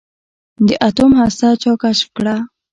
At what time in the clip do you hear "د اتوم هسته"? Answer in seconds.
0.67-1.47